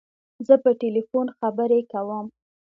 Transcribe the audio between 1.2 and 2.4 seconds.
خبری کوم.